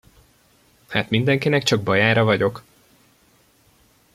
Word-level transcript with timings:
Hát 0.87 1.09
mindenkinek 1.09 1.63
csak 1.63 1.81
bajára 1.83 2.23
vagyok? 2.23 2.63